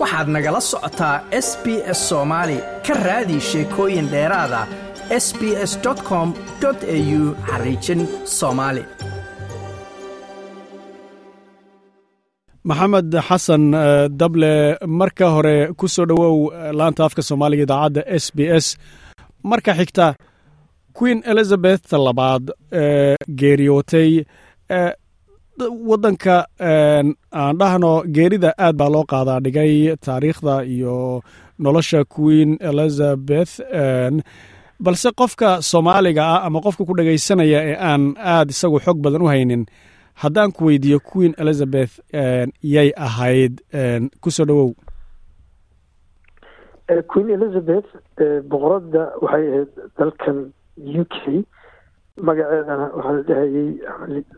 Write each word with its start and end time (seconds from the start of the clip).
waxaad 0.00 0.28
nagala 0.34 0.60
socotaa 0.70 1.16
s 1.46 1.48
b 1.64 1.66
s 1.98 2.00
soomaali 2.10 2.56
ka 2.86 2.94
raadi 3.06 3.36
sheekooyin 3.50 4.06
dheeraada 4.12 4.60
s 5.24 5.26
b 5.38 5.42
s 5.70 5.72
com 6.08 6.28
au 6.64 7.20
xariijin 7.48 8.00
soomaali 8.38 8.82
maxamed 12.68 13.12
xasan 13.28 13.64
dable 14.20 14.52
marka 15.00 15.26
hore 15.34 15.56
ku 15.78 15.86
soo 15.94 16.06
dhowow 16.10 16.36
laanta 16.78 17.02
afka 17.06 17.22
soomaaliga 17.28 17.62
idaacadda 17.66 18.02
s 18.24 18.26
b 18.36 18.38
s. 18.64 18.66
Marka 19.50 19.72
xigta 19.78 20.06
queen 20.98 21.18
elizabeth 21.32 21.86
labaad 22.06 22.44
geeriyootay 23.40 24.10
waddanka 25.58 26.46
aan 26.60 27.58
dhahno 27.58 28.02
geerida 28.16 28.50
aad 28.58 28.76
baa 28.76 28.88
loo 28.94 29.04
qaadaa 29.12 29.40
dhigay 29.44 29.96
taariikhda 30.06 30.64
iyo 30.64 31.22
nolosha 31.58 32.04
queen 32.04 32.56
elizabeth 32.60 33.52
balse 34.80 35.08
qofka 35.20 35.62
soomaaliga 35.62 36.22
ah 36.34 36.40
ama 36.46 36.60
qofka 36.60 36.84
ku 36.84 36.94
dhegaysanaya 36.96 37.58
ee 37.70 37.76
aan 37.90 38.14
aad 38.18 38.48
isagu 38.50 38.78
xog 38.80 38.98
badan 39.04 39.22
u 39.22 39.28
haynin 39.32 39.66
haddaan 40.22 40.52
ku 40.52 40.64
weydiiyo 40.66 40.98
queen 41.00 41.32
elizabeth 41.42 42.00
yay 42.62 42.88
ahayd 42.96 43.60
ku 44.20 44.30
soo 44.30 44.44
dhowow 44.48 44.70
queen 47.12 47.28
elizabeth 47.36 47.88
boqoradda 48.50 49.02
waxay 49.22 49.44
ahayd 49.52 49.70
dalkan 49.98 50.38
u 51.00 51.04
k 51.04 51.16
magaceedana 52.18 52.90
waxaa 52.96 53.12
la 53.12 53.22
dhahayey 53.22 53.70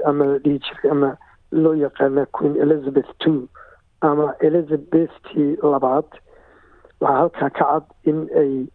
ama 0.06 0.24
la 0.26 0.38
dhihi 0.38 0.58
jiray 0.58 0.90
ama 0.90 1.16
loo 1.52 1.74
yaqaana 1.74 2.26
queen 2.32 2.56
elizabeth 2.56 3.10
two 3.18 3.48
ama 4.02 4.34
elizabethtii 4.40 5.56
labaad. 5.62 6.04
Waxaa 7.00 7.18
halkaa 7.18 7.50
ka 7.50 7.64
cad 7.64 7.84
in 8.04 8.28
ay 8.36 8.66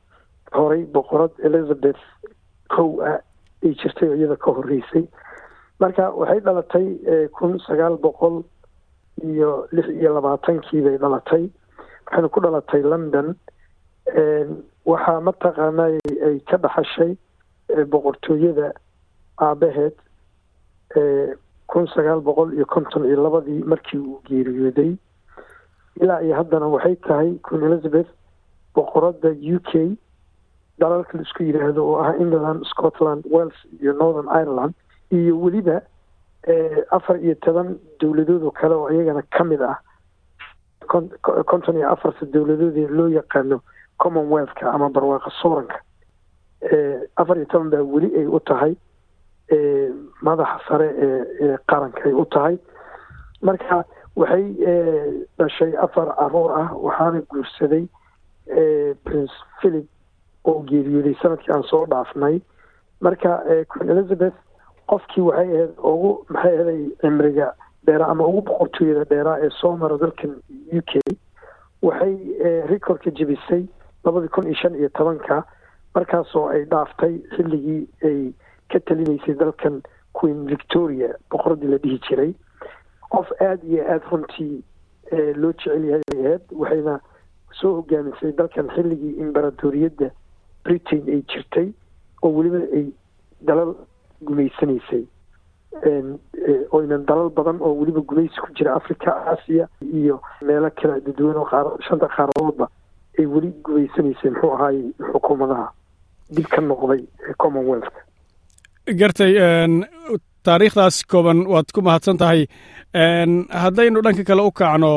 horay 0.53 0.83
boqorad 0.85 1.31
elizabeth 1.43 1.99
kow 2.69 2.99
ah 3.03 3.19
ay 3.63 3.73
jirtay 3.79 4.09
oo 4.09 4.15
iyada 4.15 4.35
ka 4.35 4.51
horeysay 4.51 5.07
marka 5.79 6.09
waxay 6.11 6.39
dhalatay 6.39 6.87
kun 7.37 7.59
sagaal 7.67 7.97
boqol 7.97 8.43
iyo 9.23 9.67
lix 9.71 9.87
iyo 9.89 10.13
labaatankii 10.13 10.81
bay 10.81 10.97
dhalatay. 10.97 11.49
Waxayna 12.07 12.29
ku 12.29 12.39
dhalatay 12.41 12.81
london. 12.83 13.35
Waxaa 14.85 15.19
mataqaanay 15.21 15.97
ay 16.27 16.39
ka 16.49 16.57
dhaxashay 16.57 17.17
boqortooyada 17.91 18.71
aabaheed 19.37 19.95
kun 21.67 21.87
sagaal 21.93 22.21
boqol 22.21 22.53
iyo 22.53 22.65
konton 22.65 23.05
iyo 23.05 23.23
labadii 23.23 23.63
markii 23.63 23.97
uu 23.99 24.21
geeriyooday. 24.25 24.95
Ilaa 26.01 26.21
iyo 26.21 26.35
haddana 26.35 26.67
waxay 26.67 26.95
tahay 26.95 27.33
queen 27.43 27.63
elizabeth 27.63 28.07
boqoradda 28.75 29.29
u 29.55 29.59
k 29.59 29.97
dalalka 30.79 31.17
la 31.17 31.23
isku 31.23 31.43
yidhaahdo 31.43 31.81
oo 31.85 31.97
ah 32.03 32.13
england 32.19 32.63
scotland 32.65 33.25
wales 33.29 33.57
iyo 33.81 33.93
northern 33.93 34.29
ireland 34.41 34.73
iyo 35.11 35.39
weliba 35.41 35.81
afar 36.91 37.17
iyo 37.19 37.35
toban 37.35 37.75
dowladood 37.99 38.43
oo 38.43 38.51
kale 38.51 38.75
oo 38.75 38.89
iyagana 38.89 39.21
ka 39.29 39.43
mid 39.43 39.61
ah. 39.61 39.77
Konton 41.45 41.75
iyo 41.75 41.89
afarta 41.91 42.25
dowladoodee 42.25 42.87
loo 42.87 43.07
yaqaano 43.09 43.59
commonwealthka 43.97 44.71
ama 44.71 44.89
barwaaqa 44.89 45.31
sooranka 45.41 45.81
afar 47.15 47.37
iyo 47.37 47.45
toban 47.45 47.69
baa 47.69 47.81
weli 47.83 48.13
ay 48.15 48.25
u 48.25 48.39
tahay 48.39 48.75
madaxa 50.21 50.59
sare 50.67 50.87
ee 51.01 51.57
qaranka 51.69 52.03
ay 52.05 52.13
u 52.13 52.25
tahay. 52.25 52.57
Marka 53.41 53.83
waxay 54.15 54.45
dhashay 55.37 55.73
afar 55.85 56.07
carruur 56.17 56.51
ah 56.61 56.69
waxaana 56.73 57.21
guursaday 57.29 57.85
prince 59.05 59.33
philip 59.61 59.87
oo 60.45 60.63
geeriyooday 60.69 61.15
sannadkii 61.21 61.53
aan 61.53 61.63
soo 61.63 61.85
dhaafnay. 61.85 62.41
Marka 63.01 63.39
queen 63.69 63.89
elizabeth 63.89 64.33
qofkii 64.89 65.21
waxay 65.29 65.47
ahayd 65.55 65.73
ugu 65.91 66.11
maxay 66.29 66.55
ahaday 66.57 66.81
cimriga 67.01 67.53
dheeraa 67.85 68.09
ama 68.11 68.27
ugu 68.27 68.41
boqortooyada 68.41 69.05
dheeraa 69.09 69.37
ee 69.45 69.49
soo 69.61 69.75
mara 69.77 69.97
dalkan 69.97 70.35
u 70.77 70.81
k 70.89 70.99
waxay 71.81 72.15
recordka 72.71 73.11
jebisay 73.11 73.63
labadii 74.05 74.29
kun 74.33 74.45
iyo 74.47 74.55
shan 74.61 74.75
iyo 74.75 74.89
tobanka 74.89 75.43
markaasoo 75.95 76.47
ay 76.49 76.65
dhaaftay 76.71 77.13
xilligii 77.35 77.87
ay 78.03 78.33
ka 78.71 78.79
talinaysay 78.79 79.35
dalkan 79.35 79.81
queen 80.13 80.45
victoria 80.47 81.09
boqoradii 81.31 81.67
la 81.71 81.77
dhihi 81.77 81.99
jiray 82.07 82.33
qof 83.09 83.31
aada 83.41 83.63
iyo 83.67 83.83
aada 83.83 84.05
runtii 84.11 84.63
loo 85.35 85.53
jecel 85.53 85.85
yahay 85.85 86.03
ay 86.13 86.25
ahayd 86.25 86.41
waxayna 86.51 86.99
soo 87.59 87.75
hogaamisay 87.81 88.31
dalkan 88.31 88.67
xilligii 88.75 89.13
imberatoriyadda 89.23 90.09
britain 90.63 91.03
ay 91.07 91.21
jirtay 91.31 91.69
oo 92.23 92.31
weliba 92.35 92.59
ay 92.75 92.85
dalal 93.41 93.75
gumaysanaysay 94.21 95.05
oynan 96.71 97.05
dalal 97.07 97.29
badan 97.29 97.57
oo 97.61 97.73
weliba 97.79 98.01
gumaysi 98.01 98.39
ku 98.41 98.51
jira 98.55 98.75
africa 98.75 99.11
aasiya 99.31 99.67
iyo 99.81 100.21
meelo 100.41 100.69
kale 100.71 101.01
dadweyne 101.01 101.39
oo 101.39 101.77
shanta 101.87 102.07
qaaradoodba 102.07 102.67
ay 103.19 103.25
weli 103.25 103.51
gumaysanaysay 103.63 104.31
muxuu 104.31 104.51
ahaayey 104.53 104.91
xukuumadaha 105.13 105.71
dib 106.35 106.45
ka 106.47 106.61
noqday 106.61 107.03
commonwealthka 107.37 108.01
gartay 108.99 109.33
taariikhdaas 110.45 111.03
kooban 111.11 111.39
waad 111.51 111.67
ku 111.75 111.81
mahadsan 111.81 112.17
tahay 112.21 112.41
haddaynu 113.63 113.99
dhanka 114.05 114.23
kale 114.23 114.41
u 114.47 114.51
kacno 114.51 114.91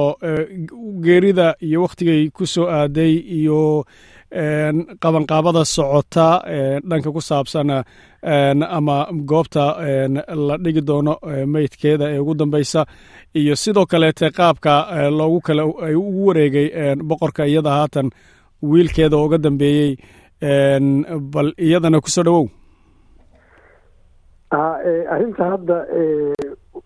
geerida 1.04 1.54
iyo 1.66 1.82
wakhtigay 1.84 2.30
ku 2.36 2.46
soo 2.46 2.66
aaday 2.78 3.12
iyo 3.38 3.84
qabanqaabada 5.02 5.64
socota 5.64 6.26
dhanka 6.90 7.10
ku 7.14 7.20
saabsan 7.20 7.70
ama 8.76 8.96
goobta 9.30 9.64
la 10.46 10.54
dhigi 10.64 10.82
doono 10.88 11.14
meydkeeda 11.52 12.04
ee 12.14 12.18
ugu 12.22 12.34
dambeysa. 12.34 12.86
Iyo 13.34 13.54
sidoo 13.56 13.86
kaleete 13.86 14.30
qaabka 14.30 14.72
loogu 15.18 15.40
kale 15.46 15.62
ugu 16.02 16.26
wareegay 16.28 16.68
boqorka 17.08 17.42
iyada 17.46 17.70
haatan 17.70 18.10
wiilkeeda 18.62 19.16
uga 19.16 19.38
dambeeyey 19.38 19.92
bal 21.32 21.48
iyadana 21.58 22.00
ku 22.00 22.10
soo 22.10 22.22
dhowow 22.26 22.46
arrinta 25.14 25.44
hadda 25.52 25.78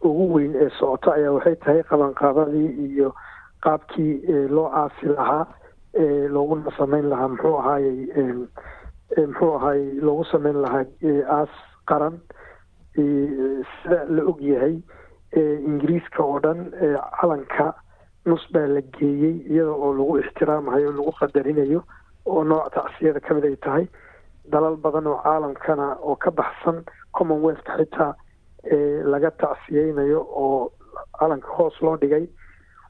ugu 0.09 0.25
weyn 0.34 0.55
ee 0.62 0.71
socota 0.78 1.15
ayaa 1.15 1.32
waxay 1.37 1.56
tahay 1.65 1.82
qabanqaabadii 1.91 2.69
iyo 2.88 3.15
qaabkii 3.65 4.49
loo 4.56 4.69
aasi 4.82 5.06
lahaa 5.16 5.47
looguna 6.34 6.71
samayn 6.78 7.06
lahaa 7.12 7.28
muxuu 7.28 7.56
ahaayey 7.59 7.99
muxuu 9.27 9.53
ahaayey 9.59 10.00
loogu 10.06 10.25
samayn 10.32 10.59
lahaa 10.65 10.84
aas 11.38 11.55
qaran 11.91 12.19
sida 12.97 14.05
la 14.16 14.22
og 14.31 14.41
yahay 14.50 14.75
ingiriiska 15.71 16.22
oo 16.25 16.38
dhan 16.41 16.71
calanka 17.21 17.75
nus 18.26 18.44
baa 18.53 18.66
la 18.75 18.81
geeyey 18.99 19.34
iyada 19.50 19.71
oo 19.71 19.93
lagu 19.99 20.19
ixtiraamayo 20.19 20.93
lagu 20.99 21.12
qadarinayo 21.21 21.81
oo 22.26 22.44
nooc 22.44 22.71
tacsiyada 22.75 23.21
ka 23.21 23.34
mid 23.34 23.44
ay 23.44 23.56
tahay 23.56 23.87
dalal 24.53 24.76
badan 24.76 25.06
oo 25.06 25.19
caalamkana 25.25 25.87
oo 26.03 26.16
ka 26.16 26.31
baxsan 26.31 26.84
commonwealthka 27.16 27.76
xitaa 27.78 28.12
laga 29.12 29.30
tacsiyeynayo 29.30 30.20
oo 30.44 30.70
calanka 31.19 31.48
hoos 31.56 31.80
loo 31.82 31.97
dhigay. 31.97 32.26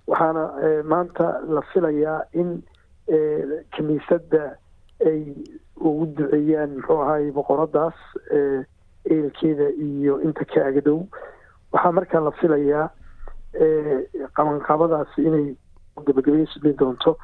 Waxaana 0.06 0.42
maanta 0.84 1.40
la 1.48 1.62
filayaa 1.72 2.20
in 2.32 2.62
kiniisadda 3.74 4.56
ay 5.06 5.22
ugu 5.80 6.06
duceeyaan 6.16 6.70
muxuu 6.76 7.00
ahaay 7.02 7.30
boqoradaas 7.36 7.96
eelkeeda 9.10 9.68
iyo 9.86 10.20
inta 10.26 10.44
ka 10.44 10.66
agdhow 10.70 11.00
waxaa 11.72 11.92
markaa 11.92 12.20
la 12.24 12.30
filayaa 12.40 12.86
qabanqaabadaasi 14.36 15.20
inay 15.28 15.46
gabagabaysmi 16.06 16.72
doonto 16.78 17.16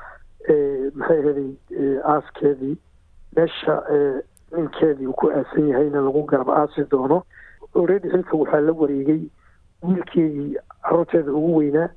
maxay 0.94 1.20
ahaday 1.22 1.50
aaskeedii. 2.12 2.76
Meesha 3.36 3.74
ninkeedii 4.56 5.06
uu 5.06 5.12
ku 5.12 5.30
aasan 5.30 5.68
yahayna 5.68 6.00
lagu 6.00 6.22
garab 6.26 6.48
aasi 6.50 6.84
doono. 6.90 7.22
Already 7.76 8.08
xilka 8.10 8.36
waxaa 8.36 8.60
la 8.60 8.72
wareegay 8.72 9.22
wiilkeedii 9.82 10.56
caruurteeda 10.82 11.32
ugu 11.32 11.56
weynaa 11.56 11.88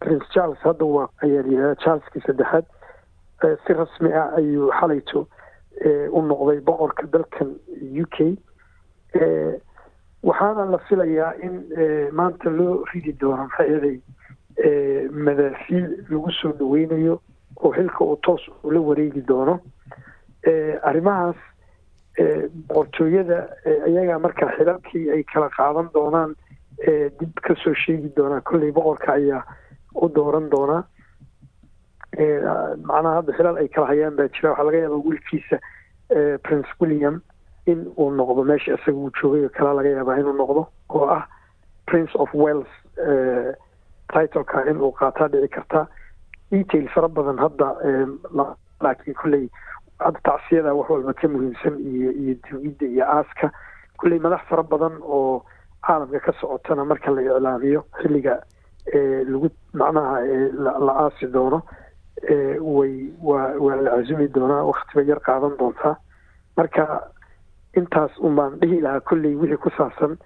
prince 0.00 0.26
charles. 0.34 0.58
Hadda 0.62 0.84
waa 0.84 1.08
ayaa 1.22 1.42
la 1.42 1.48
yidhahda 1.48 1.74
charleskii 1.84 2.20
saddexaad. 2.26 2.64
Si 3.66 3.72
rasmi 3.72 4.12
ah 4.12 4.32
ayuu 4.36 4.70
xalayto 4.80 5.26
u 6.12 6.22
noqday 6.22 6.60
boqorka 6.60 7.06
dalkan 7.12 7.56
u 8.02 8.06
k. 8.10 8.36
Waxaana 10.22 10.64
la 10.70 10.78
filayaa 10.88 11.34
in 11.42 11.54
maanta 12.12 12.50
loo 12.50 12.84
ridi 12.92 13.12
doono 13.12 13.44
maxay 13.46 13.68
ahaday 13.74 13.98
madaafiic 15.12 16.08
lagu 16.10 16.30
soo 16.40 16.52
dhaweynayo 16.52 17.20
oo 17.62 17.72
xilka 17.72 18.04
uu 18.04 18.16
toos 18.22 18.42
ula 18.64 18.80
wareegi 18.80 19.20
doono. 19.28 19.60
Arrimahaas 20.82 21.36
boqortooyada 22.18 23.38
iyaga 23.88 24.18
marka 24.18 24.48
xilalkii 24.56 25.10
ay 25.12 25.22
kala 25.32 25.48
qaadan 25.56 25.88
doonaan 25.94 26.34
dib 27.20 27.34
ka 27.44 27.54
soo 27.62 27.74
sheegi 27.74 28.12
doonaa 28.16 28.40
kolley 28.40 28.72
boqorka 28.72 29.12
ayaa 29.12 29.42
u 29.94 30.08
dooran 30.08 30.50
doonaa. 30.50 30.82
Macnaha 32.88 33.16
hadda 33.20 33.32
xilal 33.36 33.56
ay 33.60 33.68
kala 33.68 33.86
hayaan 33.92 34.16
baa 34.16 34.28
jira. 34.28 34.50
Waxaa 34.50 34.64
laga 34.64 34.78
yaabaa 34.78 35.04
wiilkiisa 35.06 35.58
prince 36.44 36.68
william 36.80 37.20
in 37.66 37.86
uu 37.98 38.10
noqdo 38.10 38.44
meesha 38.44 38.74
isaga 38.78 38.96
uu 38.96 39.10
joogay 39.20 39.44
oo 39.44 39.52
kalaa 39.56 39.74
laga 39.76 39.88
yaabaa 39.96 40.18
inuu 40.20 40.32
noqdo 40.40 40.62
oo 40.88 41.06
ah 41.16 41.26
prince 41.86 42.12
of 42.14 42.30
wales 42.34 42.68
titleka 44.12 44.64
in 44.70 44.80
uu 44.80 44.92
qaataa 44.92 45.28
dhici 45.28 45.48
kartaa. 45.48 45.86
Detail 46.50 46.88
fara 46.94 47.08
badan 47.08 47.38
hadda 47.38 47.68
laakiin 48.80 49.14
kolley 49.20 49.48
hadda 50.00 50.20
tacsiyada 50.24 50.74
wax 50.74 50.88
walba 50.90 51.12
ka 51.14 51.28
muhiimsan 51.28 51.78
iyo 51.80 52.10
iyo 52.12 52.34
dawidda 52.50 52.86
iyo 52.86 53.04
aaska. 53.06 53.50
Kolley 53.96 54.18
madax 54.18 54.42
fara 54.48 54.62
badan 54.62 54.98
oo 55.02 55.42
caalamka 55.86 56.20
ka 56.20 56.32
socotana 56.40 56.84
marka 56.84 57.10
la 57.10 57.22
iclaamiyo 57.22 57.84
xilliga 58.02 58.42
lagu 59.30 59.48
macnaha 59.72 60.20
la 60.84 60.92
aasi 61.04 61.26
doono 61.26 61.62
way 62.60 63.10
waa 63.22 63.54
waa 63.58 63.76
la 63.76 63.90
casumi 63.96 64.28
doonaa 64.28 64.64
waktiba 64.68 65.02
yar 65.02 65.20
qaadan 65.20 65.56
doontaa. 65.58 65.96
Marka 66.56 66.84
intaas 67.76 68.12
un 68.20 68.34
baan 68.36 68.58
dhihi 68.60 68.80
lahaa 68.80 69.00
kolley 69.00 69.34
wixii 69.36 69.56
ku 69.60 69.70
saabsan 69.76 70.16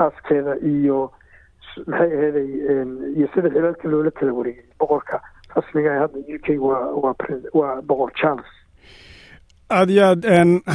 aaskeeda 0.00 0.56
iyo 0.60 1.12
maxay 1.86 2.12
aheeday 2.16 2.48
iyo 3.16 3.26
sida 3.34 3.48
xilalka 3.50 3.88
loola 3.88 4.10
kala 4.10 4.32
wareegay 4.32 4.64
boqorka 4.78 5.20
rasmiga 5.56 5.90
ee 5.94 6.00
hadda 6.04 6.38
k 6.44 6.46
waa 6.68 6.84
waa 7.02 7.14
waa 7.58 7.74
boqor 7.88 8.10
charles 8.20 8.50
aada 9.76 9.92
iyo 9.94 10.04
aad 10.10 10.22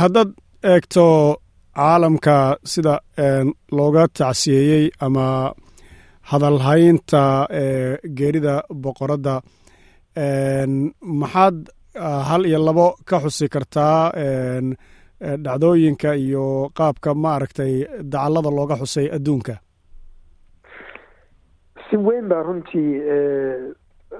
haddaad 0.01 0.29
eegto 0.73 1.05
caalamka 1.79 2.35
sida 2.73 2.93
looga 3.77 4.03
tacsiyeeyey 4.19 4.85
ama 5.05 5.25
hadalhaynta 6.31 7.23
geerida 8.17 8.55
boqoradda 8.83 9.35
maxaad 11.21 11.57
hal 12.29 12.43
iyo 12.49 12.59
labo 12.67 12.87
ka 13.09 13.17
xusi 13.23 13.45
kartaa 13.53 13.99
dhacdooyinka 15.45 16.09
iyo 16.25 16.45
qaabka 16.77 17.09
maaragtay 17.23 17.73
dacallada 18.11 18.49
looga 18.57 18.75
xusay 18.81 19.07
adduunka. 19.17 19.55
Si 21.89 21.95
weyn 22.07 22.25
baa 22.31 22.43
runtii 22.47 22.91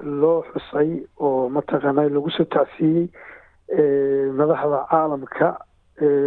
loo 0.02 0.42
xusay 0.52 0.90
oo 1.20 1.48
mataqaanaa 1.48 2.08
lagu 2.14 2.30
soo 2.30 2.44
tacsiiyey 2.44 3.08
madaxda 4.38 4.78
caalamka 4.90 5.48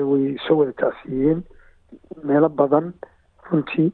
way 0.09 0.37
soo 0.47 0.57
wada 0.59 0.73
tacsiiyeen 0.73 1.43
meelo 2.23 2.49
badan 2.49 2.93
runtii. 3.49 3.91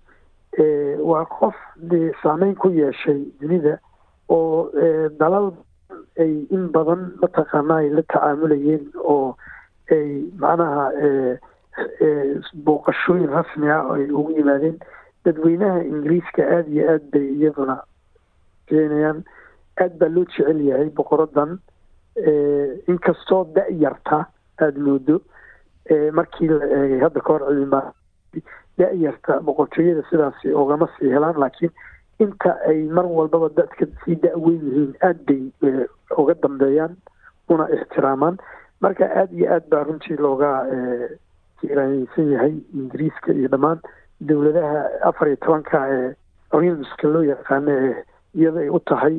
Waa 1.09 1.25
qof 1.25 1.55
dee 1.89 2.11
saameyn 2.23 2.55
ku 2.55 2.69
yeeshay 2.69 3.19
dunida 3.41 3.77
oo 4.29 4.69
dalal 5.19 5.51
ay 6.19 6.33
in 6.55 6.67
badan 6.75 7.11
mataqaanaa 7.21 7.77
ay 7.83 7.89
la 7.89 8.01
tacaamulayeen 8.01 8.89
oo 9.03 9.35
ay 9.91 10.07
macnaha 10.41 10.91
booqashooyin 12.65 13.29
rasmi 13.29 13.69
ah 13.69 13.85
ay 13.95 14.09
ugu 14.11 14.31
yimaadeen. 14.37 14.77
Dadweynaha 15.25 15.83
ingiriiska 15.83 16.41
aada 16.43 16.69
iyo 16.71 16.83
aad 16.93 17.03
bay 17.11 17.27
iyaduna 17.37 17.75
keenayaan 18.67 19.23
aad 19.83 19.97
baa 19.99 20.09
loo 20.15 20.25
jecel 20.25 20.61
yahay 20.69 20.89
boqoradan 20.99 21.57
inkastoo 22.91 23.43
da-yarta 23.55 24.19
aada 24.61 24.79
moodo 24.87 25.19
markii 26.19 26.47
la 26.53 26.65
eegay 26.77 26.99
hadda 27.05 27.21
ka 27.21 27.33
hor 27.33 27.43
da-yarta 28.77 29.39
boqortooyada 29.47 30.03
sidaasi 30.09 30.53
ogama 30.53 30.87
sii 30.97 31.11
helaan 31.15 31.39
laakiin 31.43 31.71
inta 32.19 32.55
ay 32.69 32.83
mar 32.97 33.05
walbaba 33.05 33.49
dadka 33.57 33.85
sii 34.03 34.15
da-weyn 34.23 34.61
yihiin 34.67 34.93
aad 35.09 35.19
bay 35.27 35.85
uga 36.17 36.33
dambeeyaan 36.43 36.95
una 37.49 37.65
ixtiraamaan 37.77 38.37
marka 38.81 39.05
aada 39.05 39.33
iyo 39.37 39.47
aad 39.53 39.69
baa 39.71 39.83
runtii 39.83 40.17
looga 40.17 40.51
kiiraaneysan 41.61 42.31
yahay 42.33 42.53
ingiriiska 42.73 43.33
iyo 43.33 43.47
dhammaan 43.53 43.79
dowladaha 44.19 44.81
afar 45.09 45.27
iyo 45.27 45.37
tobanka 45.45 45.79
ee 45.97 46.13
realmska 46.53 47.07
loo 47.07 47.23
yaqaano 47.23 47.71
ee 47.71 47.95
iyada 48.35 48.59
ay 48.59 48.69
u 48.69 48.79
tahay 48.79 49.15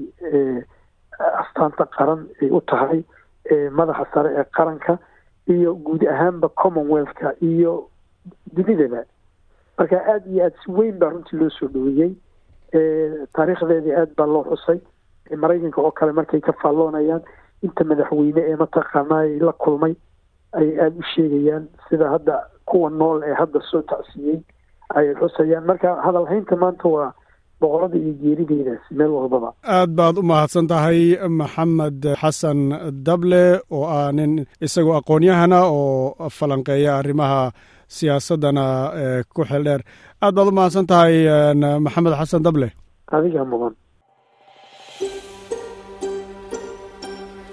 astaanta 1.43 1.85
qaran 1.97 2.27
ay 2.43 2.51
u 2.51 2.61
tahay 2.61 3.01
madaxa 3.79 4.05
sare 4.15 4.31
ee 4.41 4.45
qaranka 4.57 4.99
iyo 5.49 5.75
guud 5.75 6.03
ahaanba 6.07 6.49
commonwealthka 6.49 7.33
iyo 7.41 7.89
dunidaba 8.55 9.03
marka 9.79 9.97
aada 10.13 10.27
iyo 10.31 10.45
aad 10.45 10.55
si 10.65 10.71
weyn 10.71 10.99
baa 10.99 11.11
runtii 11.11 11.37
loo 11.39 11.51
soo 11.51 11.69
dhaweeyey 11.69 12.13
taariikhdeedii 13.33 13.95
aad 14.01 14.13
baa 14.17 14.27
loo 14.27 14.45
xusay 14.51 14.79
maraykanka 15.37 15.81
oo 15.81 15.91
kale 15.91 16.13
markay 16.13 16.41
ka 16.41 16.53
faalloonayaan 16.63 17.23
inta 17.63 17.85
madaxweyne 17.85 18.41
ee 18.51 18.57
mataqaanaa 18.57 19.25
la 19.47 19.53
kulmay 19.53 19.95
ay 20.53 20.69
aada 20.81 20.97
u 20.99 21.03
sheegayaan 21.15 21.69
sida 21.89 22.09
hadda 22.15 22.37
kuwa 22.67 22.91
nool 22.91 23.23
ee 23.23 23.35
hadda 23.35 23.61
soo 23.71 23.83
tacsiiyey 23.83 24.41
ay 24.95 25.15
xusayaan. 25.15 25.65
Marka 25.67 25.97
hadalhaynta 26.05 26.57
maanta 26.57 26.89
waa 26.89 27.13
boqorada 27.61 27.97
iyo 28.03 28.13
geerideedaas 28.23 28.85
meel 28.99 29.11
walbaba. 29.19 29.49
Aad 29.77 29.91
baad 29.99 30.17
u 30.21 30.23
mahadsan 30.31 30.67
tahay 30.73 31.01
maxamed 31.41 32.01
xasan 32.21 32.59
dable 33.07 33.45
oo 33.77 33.85
ah 33.99 34.09
nin 34.19 34.33
isagoo 34.67 34.97
aqoon-yahana 35.01 35.59
oo 35.79 36.29
falanqeeya 36.39 36.91
arrimaha 37.01 37.41
siyaasaddana 37.97 38.65
ku 39.35 39.41
xeel 39.51 39.63
dheer. 39.67 39.83
Aad 40.25 40.33
baad 40.37 40.49
u 40.51 40.57
mahadsan 40.59 40.87
tahay 40.93 41.15
maxamed 41.87 42.15
xasan 42.21 42.43
dable? 42.47 42.69
Adigaa 43.17 43.45
mudan 43.53 43.75